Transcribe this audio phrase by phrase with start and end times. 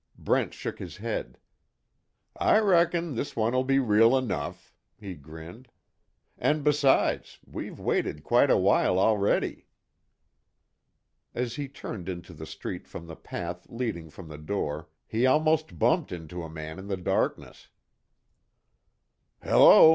[0.17, 1.37] Brent shook his head:
[2.35, 5.67] "I reckon this one will be real enough," he grinned,
[6.39, 9.67] "And besides, we've waited quite a while, already."
[11.35, 15.77] As he turned into the street from the path leading from the door he almost
[15.77, 17.67] bumped into a man in the darkness:
[19.43, 19.89] "Hello!